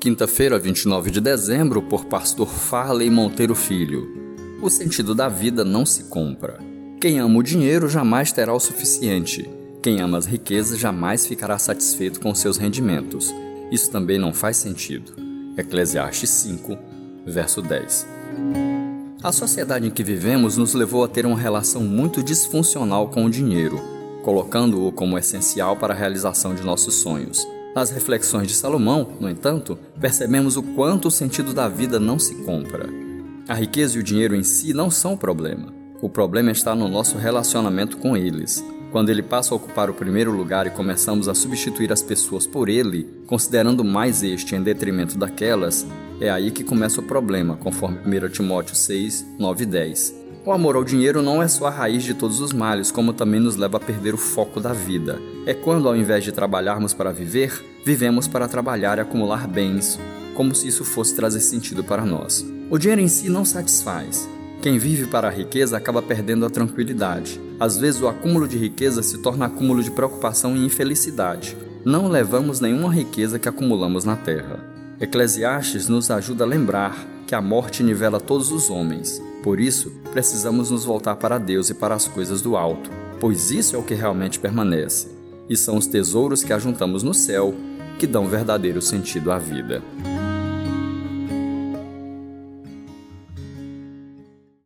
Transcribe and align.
Quinta-feira, 0.00 0.58
29 0.58 1.10
de 1.10 1.20
dezembro, 1.20 1.82
por 1.82 2.06
Pastor 2.06 2.48
Farley 2.48 3.10
Monteiro 3.10 3.54
Filho. 3.54 4.08
O 4.62 4.70
sentido 4.70 5.14
da 5.14 5.28
vida 5.28 5.62
não 5.62 5.84
se 5.84 6.04
compra. 6.04 6.58
Quem 6.98 7.18
ama 7.18 7.38
o 7.38 7.42
dinheiro 7.42 7.86
jamais 7.86 8.32
terá 8.32 8.54
o 8.54 8.58
suficiente. 8.58 9.46
Quem 9.82 10.00
ama 10.00 10.16
as 10.16 10.24
riquezas 10.24 10.78
jamais 10.78 11.26
ficará 11.26 11.58
satisfeito 11.58 12.18
com 12.18 12.34
seus 12.34 12.56
rendimentos. 12.56 13.30
Isso 13.70 13.90
também 13.90 14.18
não 14.18 14.32
faz 14.32 14.56
sentido. 14.56 15.12
Eclesiastes 15.58 16.30
5, 16.30 16.78
verso 17.26 17.60
10. 17.60 18.06
A 19.22 19.30
sociedade 19.30 19.86
em 19.86 19.90
que 19.90 20.02
vivemos 20.02 20.56
nos 20.56 20.72
levou 20.72 21.04
a 21.04 21.08
ter 21.08 21.26
uma 21.26 21.38
relação 21.38 21.82
muito 21.82 22.22
disfuncional 22.22 23.08
com 23.08 23.26
o 23.26 23.30
dinheiro, 23.30 23.78
colocando-o 24.22 24.90
como 24.92 25.18
essencial 25.18 25.76
para 25.76 25.92
a 25.92 25.96
realização 25.96 26.54
de 26.54 26.62
nossos 26.62 26.94
sonhos. 26.94 27.46
Nas 27.74 27.90
reflexões 27.90 28.48
de 28.48 28.54
Salomão, 28.54 29.12
no 29.20 29.30
entanto, 29.30 29.78
percebemos 30.00 30.56
o 30.56 30.62
quanto 30.62 31.06
o 31.06 31.10
sentido 31.10 31.54
da 31.54 31.68
vida 31.68 32.00
não 32.00 32.18
se 32.18 32.34
compra. 32.36 32.88
A 33.48 33.54
riqueza 33.54 33.96
e 33.96 34.00
o 34.00 34.02
dinheiro 34.02 34.34
em 34.34 34.42
si 34.42 34.72
não 34.72 34.90
são 34.90 35.12
o 35.12 35.18
problema. 35.18 35.72
O 36.02 36.08
problema 36.08 36.50
está 36.50 36.74
no 36.74 36.88
nosso 36.88 37.16
relacionamento 37.16 37.96
com 37.96 38.16
eles. 38.16 38.64
Quando 38.90 39.10
ele 39.10 39.22
passa 39.22 39.54
a 39.54 39.56
ocupar 39.56 39.88
o 39.88 39.94
primeiro 39.94 40.32
lugar 40.32 40.66
e 40.66 40.70
começamos 40.70 41.28
a 41.28 41.34
substituir 41.34 41.92
as 41.92 42.02
pessoas 42.02 42.44
por 42.44 42.68
ele, 42.68 43.06
considerando 43.26 43.84
mais 43.84 44.24
este 44.24 44.56
em 44.56 44.62
detrimento 44.62 45.16
daquelas, 45.16 45.86
é 46.20 46.28
aí 46.28 46.50
que 46.50 46.64
começa 46.64 47.00
o 47.00 47.04
problema, 47.04 47.56
conforme 47.56 47.98
1 47.98 48.30
Timóteo 48.30 48.74
6, 48.74 49.24
9 49.38 49.62
e 49.62 49.66
10. 49.66 50.19
O 50.42 50.52
amor 50.52 50.74
ao 50.74 50.82
dinheiro 50.82 51.20
não 51.20 51.42
é 51.42 51.46
só 51.46 51.66
a 51.66 51.70
raiz 51.70 52.02
de 52.02 52.14
todos 52.14 52.40
os 52.40 52.50
males, 52.50 52.90
como 52.90 53.12
também 53.12 53.38
nos 53.38 53.56
leva 53.56 53.76
a 53.76 53.80
perder 53.80 54.14
o 54.14 54.18
foco 54.18 54.58
da 54.58 54.72
vida. 54.72 55.20
É 55.44 55.52
quando, 55.52 55.86
ao 55.86 55.94
invés 55.94 56.24
de 56.24 56.32
trabalharmos 56.32 56.94
para 56.94 57.12
viver, 57.12 57.62
vivemos 57.84 58.26
para 58.26 58.48
trabalhar 58.48 58.96
e 58.96 59.02
acumular 59.02 59.46
bens, 59.46 60.00
como 60.34 60.54
se 60.54 60.66
isso 60.66 60.82
fosse 60.82 61.14
trazer 61.14 61.40
sentido 61.40 61.84
para 61.84 62.06
nós. 62.06 62.42
O 62.70 62.78
dinheiro 62.78 63.02
em 63.02 63.08
si 63.08 63.28
não 63.28 63.44
satisfaz. 63.44 64.26
Quem 64.62 64.78
vive 64.78 65.06
para 65.08 65.28
a 65.28 65.30
riqueza 65.30 65.76
acaba 65.76 66.00
perdendo 66.00 66.46
a 66.46 66.50
tranquilidade. 66.50 67.38
Às 67.58 67.76
vezes, 67.76 68.00
o 68.00 68.08
acúmulo 68.08 68.48
de 68.48 68.56
riqueza 68.56 69.02
se 69.02 69.18
torna 69.18 69.44
acúmulo 69.44 69.82
de 69.82 69.90
preocupação 69.90 70.56
e 70.56 70.64
infelicidade. 70.64 71.54
Não 71.84 72.08
levamos 72.08 72.60
nenhuma 72.60 72.90
riqueza 72.90 73.38
que 73.38 73.48
acumulamos 73.48 74.06
na 74.06 74.16
terra. 74.16 74.64
Eclesiastes 74.98 75.86
nos 75.86 76.10
ajuda 76.10 76.44
a 76.44 76.46
lembrar 76.46 76.96
que 77.26 77.34
a 77.34 77.42
morte 77.42 77.82
nivela 77.82 78.18
todos 78.18 78.50
os 78.50 78.70
homens. 78.70 79.22
Por 79.42 79.58
isso, 79.58 79.90
precisamos 80.12 80.70
nos 80.70 80.84
voltar 80.84 81.16
para 81.16 81.38
Deus 81.38 81.70
e 81.70 81.74
para 81.74 81.94
as 81.94 82.06
coisas 82.06 82.42
do 82.42 82.56
alto, 82.56 82.90
pois 83.18 83.50
isso 83.50 83.74
é 83.74 83.78
o 83.78 83.82
que 83.82 83.94
realmente 83.94 84.38
permanece, 84.38 85.08
e 85.48 85.56
são 85.56 85.76
os 85.76 85.86
tesouros 85.86 86.44
que 86.44 86.52
ajuntamos 86.52 87.02
no 87.02 87.14
céu 87.14 87.54
que 87.98 88.06
dão 88.06 88.26
verdadeiro 88.26 88.82
sentido 88.82 89.32
à 89.32 89.38
vida. 89.38 89.82